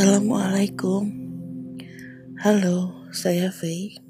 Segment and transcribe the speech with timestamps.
[0.00, 1.12] Assalamualaikum.
[2.40, 4.00] Halo, saya Faye.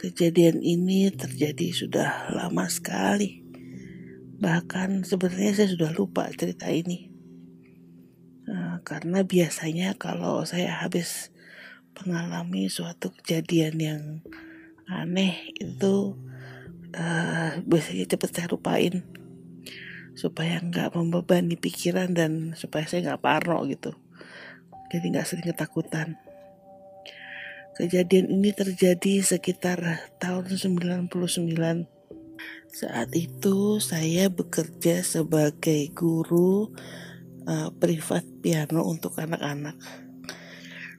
[0.00, 3.44] Kejadian ini terjadi sudah lama sekali.
[4.40, 7.12] Bahkan sebenarnya saya sudah lupa cerita ini.
[8.48, 11.28] Nah, Karena biasanya kalau saya habis
[12.00, 14.02] mengalami suatu kejadian yang
[14.88, 16.16] aneh itu
[16.96, 19.04] uh, biasanya cepat saya lupain.
[20.16, 24.07] Supaya nggak membebani pikiran dan supaya saya nggak parno gitu
[24.88, 26.16] jadi nggak sering ketakutan.
[27.78, 31.06] Kejadian ini terjadi sekitar tahun 99.
[32.68, 36.74] Saat itu saya bekerja sebagai guru
[37.46, 39.78] uh, privat piano untuk anak-anak.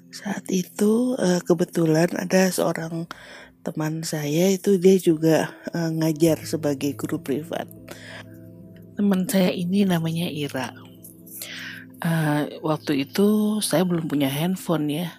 [0.09, 3.11] Saat itu uh, kebetulan ada seorang
[3.59, 7.67] teman saya itu dia juga uh, ngajar sebagai guru privat.
[8.95, 10.88] Teman saya ini namanya Ira
[12.03, 15.09] uh, waktu itu saya belum punya handphone ya.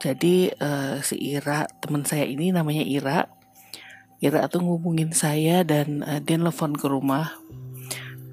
[0.00, 3.28] Jadi uh, si Ira teman saya ini namanya Ira.
[4.20, 7.40] Ira tuh ngubungin saya dan uh, dia nelfon ke rumah.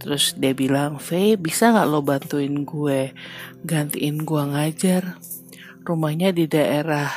[0.02, 3.14] Terus dia bilang, V bisa nggak lo bantuin gue
[3.62, 5.22] gantiin gue ngajar?
[5.86, 7.10] Rumahnya di daerah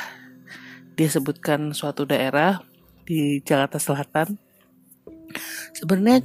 [0.95, 2.61] dia sebutkan suatu daerah
[3.03, 4.37] di Jakarta Selatan.
[5.75, 6.23] Sebenarnya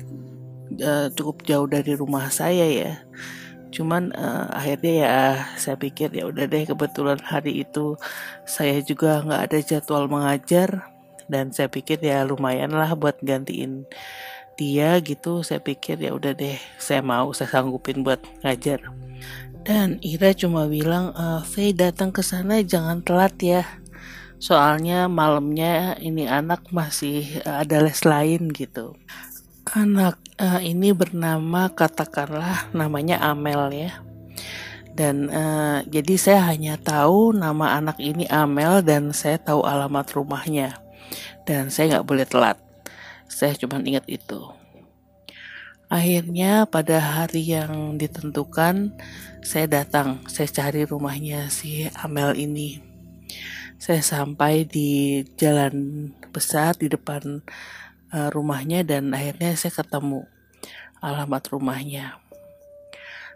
[0.85, 2.93] uh, cukup jauh dari rumah saya ya
[3.71, 5.17] cuman uh, akhirnya ya
[5.55, 7.95] saya pikir ya udah deh kebetulan hari itu
[8.43, 10.91] saya juga nggak ada jadwal mengajar
[11.31, 13.87] dan saya pikir ya lumayan lah buat gantiin
[14.59, 15.47] dia gitu.
[15.47, 18.83] Saya pikir ya udah deh saya mau saya sanggupin buat ngajar.
[19.63, 23.63] Dan Ira cuma bilang e, datang ke sana jangan telat ya.
[24.41, 28.97] Soalnya malamnya ini anak masih ada les lain gitu
[29.71, 34.03] Anak uh, ini bernama katakanlah namanya Amel ya.
[34.91, 40.75] Dan uh, jadi saya hanya tahu nama anak ini Amel dan saya tahu alamat rumahnya.
[41.47, 42.59] Dan saya nggak boleh telat.
[43.31, 44.43] Saya cuma ingat itu.
[45.87, 48.99] Akhirnya pada hari yang ditentukan
[49.47, 52.83] saya datang, saya cari rumahnya si Amel ini.
[53.79, 57.47] Saya sampai di jalan besar di depan
[58.15, 60.27] uh, rumahnya dan akhirnya saya ketemu
[61.01, 62.21] alamat rumahnya.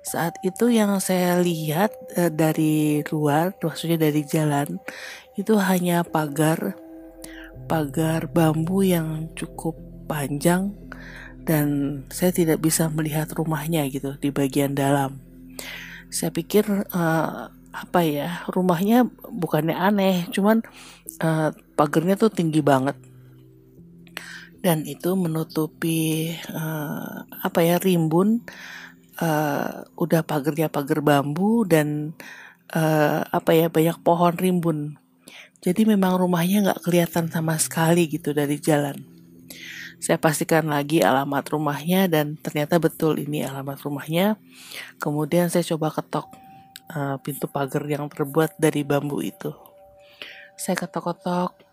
[0.05, 4.77] Saat itu yang saya lihat uh, dari luar, maksudnya dari jalan,
[5.35, 6.77] itu hanya pagar
[7.65, 10.77] pagar bambu yang cukup panjang
[11.49, 15.21] dan saya tidak bisa melihat rumahnya gitu di bagian dalam.
[16.13, 20.61] Saya pikir uh, apa ya rumahnya bukannya aneh, cuman
[21.25, 22.95] uh, pagarnya tuh tinggi banget
[24.65, 28.41] dan itu menutupi uh, apa ya rimbun
[29.21, 32.17] uh, udah pagernya pagar bambu dan
[32.73, 34.97] uh, apa ya banyak pohon rimbun.
[35.61, 39.05] Jadi memang rumahnya nggak kelihatan sama sekali gitu dari jalan.
[40.01, 44.37] Saya pastikan lagi alamat rumahnya dan ternyata betul ini alamat rumahnya.
[45.01, 46.29] Kemudian saya coba ketok
[46.93, 49.53] uh, pintu pagar yang terbuat dari bambu itu.
[50.61, 51.64] Saya ketok-ketok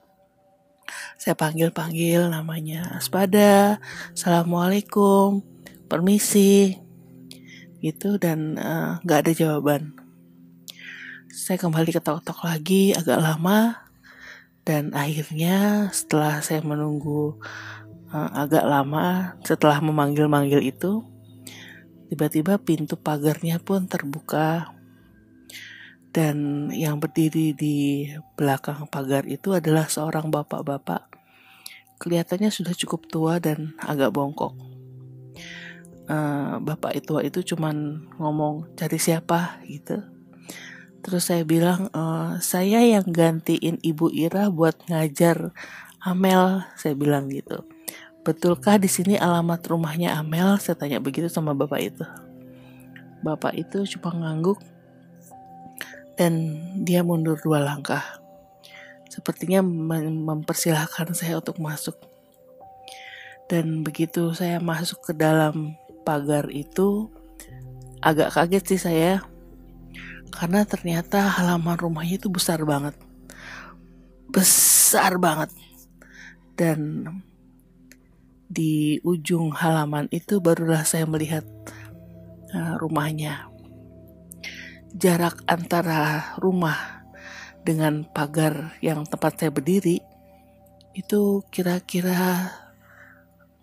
[1.22, 3.78] saya panggil-panggil namanya Aspada,
[4.18, 5.46] Assalamualaikum,
[5.86, 6.82] permisi,
[7.78, 9.94] gitu dan eh, nggak uh, ada jawaban.
[11.30, 13.86] Saya kembali ketok-ketok lagi agak lama.
[14.66, 17.38] Dan akhirnya setelah saya menunggu
[18.10, 21.06] uh, agak lama setelah memanggil-manggil itu
[22.10, 24.74] tiba-tiba pintu pagarnya pun terbuka
[26.12, 31.08] dan yang berdiri di belakang pagar itu adalah seorang bapak-bapak.
[32.04, 34.52] Kelihatannya sudah cukup tua dan agak bongkok.
[36.12, 40.04] Uh, bapak itu itu cuman ngomong cari siapa gitu.
[41.02, 45.56] Terus saya bilang uh, saya yang gantiin Ibu Ira buat ngajar
[46.04, 46.68] Amel.
[46.76, 47.64] Saya bilang gitu.
[48.22, 50.60] Betulkah di sini alamat rumahnya Amel?
[50.60, 52.06] Saya tanya begitu sama bapak itu.
[53.24, 54.62] Bapak itu cuma ngangguk
[56.22, 58.22] dan dia mundur dua langkah.
[59.10, 61.98] Sepertinya mem mempersilahkan saya untuk masuk.
[63.50, 65.74] Dan begitu saya masuk ke dalam
[66.06, 67.10] pagar itu,
[68.06, 69.26] agak kaget sih saya.
[70.30, 72.94] Karena ternyata halaman rumahnya itu besar banget.
[74.30, 75.50] Besar banget.
[76.54, 77.10] Dan
[78.46, 81.44] di ujung halaman itu barulah saya melihat
[82.54, 83.51] uh, rumahnya
[84.96, 87.06] jarak antara rumah
[87.62, 90.02] dengan pagar yang tempat saya berdiri
[90.92, 92.52] itu kira-kira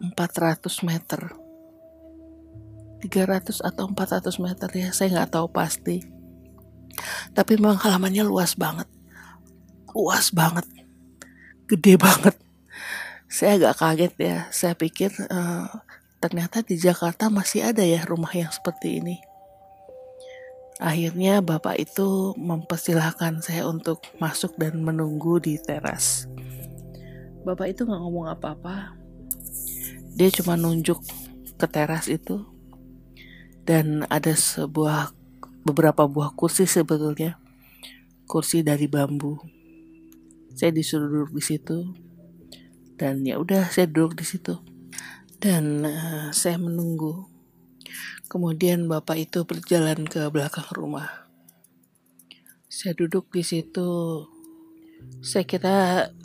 [0.00, 1.34] 400 meter
[3.02, 6.18] 300 atau 400 meter ya saya nggak tahu pasti
[7.34, 8.88] Tapi memang halamannya luas banget.
[9.94, 10.66] Luas banget.
[11.70, 12.34] Gede banget.
[13.28, 14.38] Saya agak kaget ya.
[14.50, 15.68] Saya pikir uh,
[16.18, 19.16] ternyata di Jakarta masih ada ya rumah yang seperti ini.
[20.78, 26.30] Akhirnya bapak itu mempersilahkan saya untuk masuk dan menunggu di teras.
[27.42, 28.94] Bapak itu nggak ngomong apa-apa.
[30.14, 31.02] Dia cuma nunjuk
[31.58, 32.46] ke teras itu.
[33.66, 35.10] Dan ada sebuah
[35.66, 37.42] beberapa buah kursi sebetulnya.
[38.30, 39.34] Kursi dari bambu.
[40.54, 41.78] Saya disuruh duduk di situ.
[42.94, 44.54] Dan ya udah saya duduk di situ.
[45.42, 47.37] Dan uh, saya menunggu
[48.28, 51.28] kemudian bapak itu berjalan ke belakang rumah.
[52.68, 54.24] Saya duduk di situ.
[55.24, 55.76] Saya kira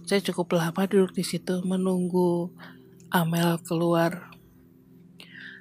[0.04, 2.52] saya cukup lama duduk di situ menunggu
[3.14, 4.34] Amel keluar.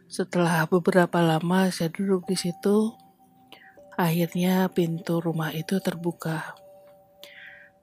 [0.08, 2.96] Setelah beberapa lama saya duduk di situ,
[3.96, 6.56] akhirnya pintu rumah itu terbuka.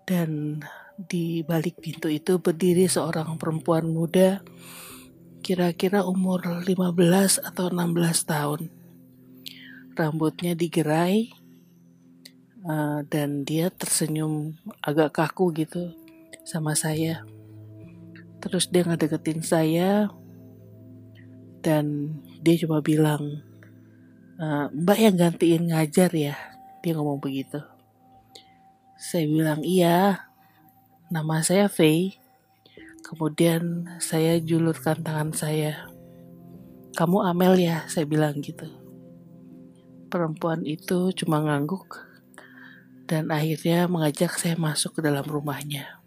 [0.05, 0.61] Dan
[0.99, 4.43] di balik pintu itu berdiri seorang perempuan muda,
[5.49, 8.69] kira-kira umur 15 atau 16 tahun.
[9.97, 11.33] Rambutnya digerai,
[12.69, 14.53] uh, dan dia tersenyum
[14.85, 15.89] agak kaku gitu
[16.45, 17.25] sama saya.
[18.37, 20.13] Terus dia ngedeketin saya,
[21.59, 23.43] dan dia cuma bilang
[24.39, 26.35] e, mbak yang gantiin ngajar ya
[26.79, 27.59] dia ngomong begitu
[28.95, 30.27] saya bilang iya
[31.11, 32.15] nama saya Faye
[33.09, 35.89] kemudian saya julurkan tangan saya
[36.93, 38.69] kamu Amel ya saya bilang gitu
[40.13, 42.05] perempuan itu cuma ngangguk
[43.09, 45.99] dan akhirnya mengajak saya masuk ke dalam rumahnya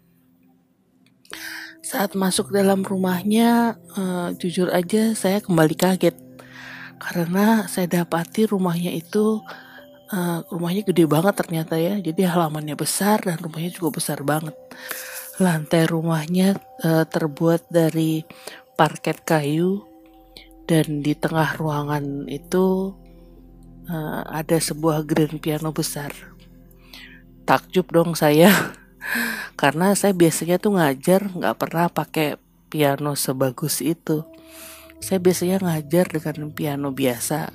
[1.93, 6.17] saat masuk dalam rumahnya, uh, jujur aja saya kembali kaget
[6.97, 9.45] karena saya dapati rumahnya itu
[10.09, 12.01] uh, rumahnya gede banget ternyata ya.
[12.01, 14.57] Jadi halamannya besar dan rumahnya juga besar banget.
[15.41, 18.21] Lantai rumahnya uh, terbuat dari
[18.77, 19.81] parket kayu
[20.69, 22.93] dan di tengah ruangan itu
[23.89, 26.13] uh, ada sebuah grand piano besar.
[27.49, 28.53] Takjub dong saya
[29.61, 32.37] karena saya biasanya tuh ngajar nggak pernah pakai
[32.69, 34.25] piano sebagus itu
[35.03, 37.51] saya biasanya ngajar dengan piano biasa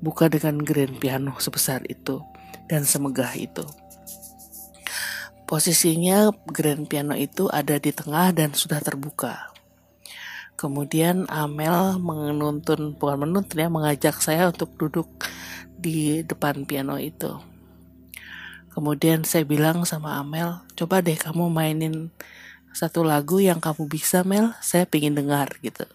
[0.00, 2.22] bukan dengan grand piano sebesar itu
[2.70, 3.66] dan semegah itu
[5.48, 9.48] posisinya grand piano itu ada di tengah dan sudah terbuka.
[10.60, 15.08] Kemudian Amel menuntun bukan menuntun ya mengajak saya untuk duduk
[15.72, 17.40] di depan piano itu.
[18.76, 22.12] Kemudian saya bilang sama Amel, coba deh kamu mainin
[22.76, 25.88] satu lagu yang kamu bisa Mel, saya pengen dengar gitu.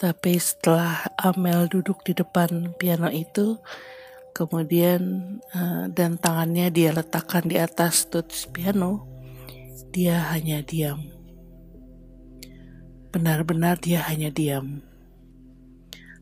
[0.00, 3.60] Tapi setelah Amel duduk di depan piano itu,
[4.32, 5.00] kemudian
[5.52, 9.06] uh, dan tangannya dia letakkan di atas tuts piano,
[9.90, 11.02] dia hanya diam.
[13.10, 14.86] Benar-benar dia hanya diam.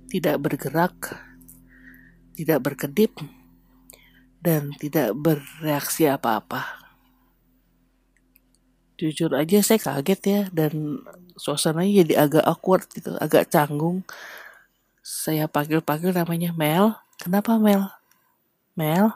[0.09, 1.21] Tidak bergerak,
[2.33, 3.13] tidak berkedip,
[4.41, 6.65] dan tidak bereaksi apa-apa.
[8.99, 11.05] Jujur aja saya kaget ya dan
[11.39, 14.03] suasananya jadi agak awkward gitu, agak canggung.
[15.05, 16.99] Saya panggil-panggil namanya Mel.
[17.21, 17.98] Kenapa Mel?
[18.79, 19.11] Mel?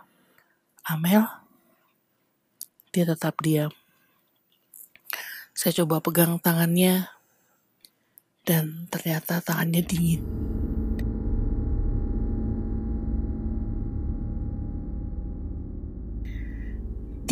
[0.83, 1.23] Amel?
[2.91, 3.71] Dia tetap diam.
[5.55, 7.07] Saya coba pegang tangannya
[8.43, 10.23] dan ternyata tangannya dingin.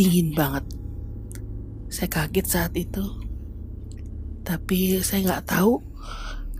[0.00, 0.64] dingin banget.
[1.92, 3.04] Saya kaget saat itu.
[4.40, 5.84] Tapi saya nggak tahu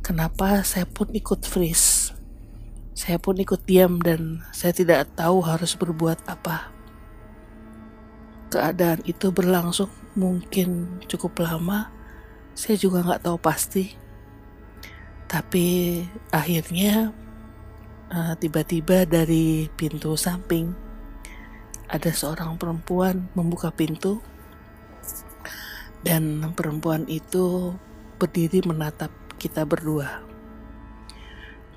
[0.05, 2.13] kenapa saya pun ikut freeze.
[2.91, 6.75] Saya pun ikut diam dan saya tidak tahu harus berbuat apa.
[8.51, 11.89] Keadaan itu berlangsung mungkin cukup lama.
[12.59, 13.95] Saya juga nggak tahu pasti.
[15.31, 16.03] Tapi
[16.35, 17.15] akhirnya
[18.11, 20.91] eh, tiba-tiba dari pintu samping
[21.91, 24.23] ada seorang perempuan membuka pintu
[26.07, 27.75] dan perempuan itu
[28.17, 29.11] berdiri menatap
[29.43, 30.30] kita berdua.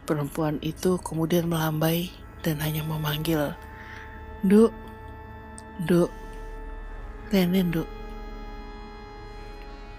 [0.04, 2.12] Perempuan itu kemudian melambai
[2.44, 3.56] dan hanya memanggil,
[4.44, 4.76] "Duk,
[5.88, 6.12] Duk,
[7.32, 7.88] Rene, Duk."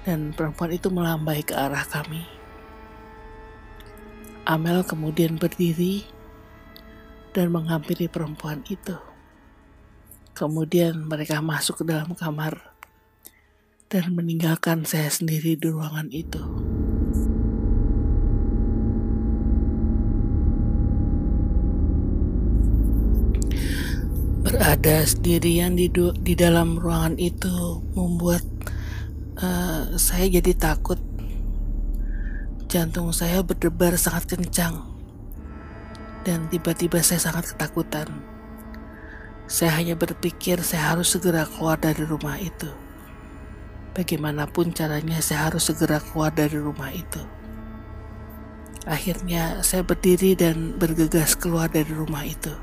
[0.05, 2.29] Dan perempuan itu melambai ke arah kami.
[4.45, 6.05] Amel kemudian berdiri
[7.33, 9.01] dan menghampiri perempuan itu.
[10.37, 12.77] Kemudian mereka masuk ke dalam kamar
[13.89, 16.43] dan meninggalkan saya sendiri di ruangan itu.
[24.55, 25.91] Berada sendirian di,
[26.23, 28.47] di dalam ruangan itu membuat
[29.43, 31.03] uh, saya jadi takut.
[32.71, 34.79] Jantung saya berdebar sangat kencang,
[36.23, 38.07] dan tiba-tiba saya sangat ketakutan.
[39.51, 42.71] Saya hanya berpikir saya harus segera keluar dari rumah itu.
[43.99, 47.27] Bagaimanapun caranya, saya harus segera keluar dari rumah itu.
[48.87, 52.55] Akhirnya, saya berdiri dan bergegas keluar dari rumah itu.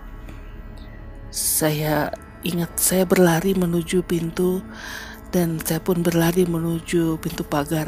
[1.32, 2.12] Saya
[2.44, 4.60] ingat saya berlari menuju pintu
[5.32, 7.88] dan saya pun berlari menuju pintu pagar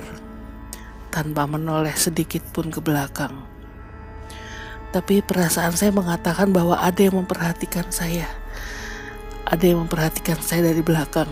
[1.12, 3.44] tanpa menoleh sedikit pun ke belakang.
[4.96, 8.32] Tapi perasaan saya mengatakan bahwa ada yang memperhatikan saya.
[9.44, 11.28] Ada yang memperhatikan saya dari belakang.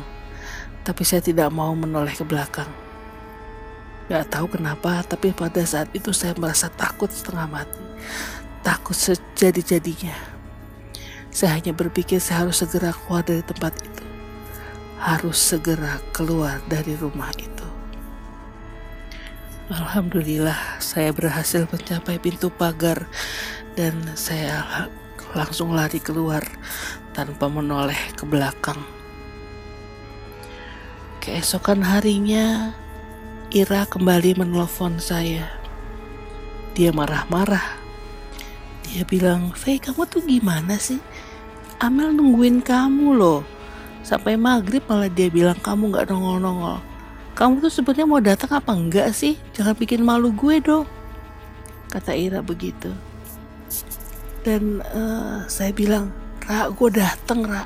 [0.83, 2.67] Tapi saya tidak mau menoleh ke belakang.
[4.11, 7.79] Gak tahu kenapa, tapi pada saat itu saya merasa takut setengah mati.
[8.59, 10.40] Takut sejadi-jadinya.
[11.31, 14.05] Saya hanya berpikir saya harus segera keluar dari tempat itu.
[14.99, 17.67] Harus segera keluar dari rumah itu.
[19.71, 23.07] Alhamdulillah saya berhasil mencapai pintu pagar
[23.79, 24.91] dan saya
[25.31, 26.43] langsung lari keluar
[27.15, 28.83] tanpa menoleh ke belakang.
[31.23, 32.75] Keesokan harinya,
[33.51, 35.47] Ira kembali menelpon saya.
[36.75, 37.79] Dia marah-marah.
[38.91, 40.99] Dia bilang, Faye kamu tuh gimana sih?
[41.81, 43.41] Amel nungguin kamu loh.
[44.05, 46.77] Sampai maghrib malah dia bilang kamu gak nongol-nongol.
[47.33, 49.33] Kamu tuh sebenarnya mau datang apa enggak sih?
[49.57, 50.85] Jangan bikin malu gue dong.
[51.89, 52.93] Kata Ira begitu.
[54.45, 56.13] Dan uh, saya bilang,
[56.45, 57.65] Ra, gue dateng Ra.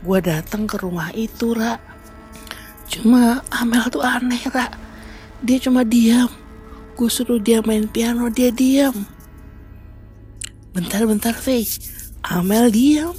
[0.00, 1.76] Gue datang ke rumah itu Ra.
[2.88, 4.72] Cuma Amel tuh aneh Ra.
[5.44, 6.32] Dia cuma diam.
[6.96, 9.04] Gue suruh dia main piano, dia diam.
[10.72, 11.68] Bentar-bentar, Faye.
[12.24, 13.12] Amel diam.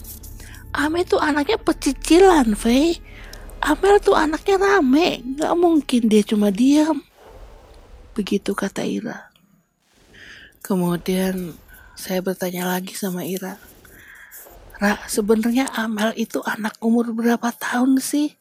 [0.72, 3.04] Amel tuh anaknya pecicilan, Faye.
[3.62, 7.04] Amel tuh anaknya rame, gak mungkin dia cuma diam.
[8.16, 9.30] Begitu kata Ira.
[10.64, 11.54] Kemudian
[11.94, 13.60] saya bertanya lagi sama Ira.
[14.82, 18.34] Ra, sebenarnya Amel itu anak umur berapa tahun sih?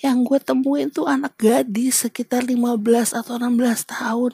[0.00, 4.32] Yang gue temuin tuh anak gadis sekitar 15 atau 16 tahun.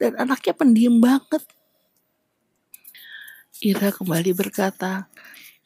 [0.00, 1.44] Dan anaknya pendiam banget.
[3.60, 5.06] Ira kembali berkata,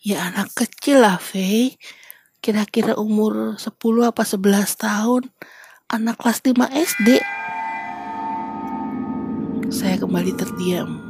[0.05, 1.81] Ya anak kecil lah, Faye.
[2.45, 5.23] Kira-kira umur 10 apa 11 tahun.
[5.89, 7.09] Anak kelas 5 SD.
[9.73, 11.01] Saya kembali terdiam.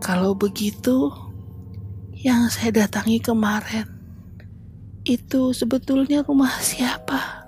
[0.00, 1.12] Kalau begitu,
[2.16, 3.86] yang saya datangi kemarin
[5.04, 7.44] itu sebetulnya rumah siapa?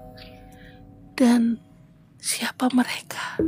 [1.17, 1.57] Dan
[2.21, 3.41] siapa mereka?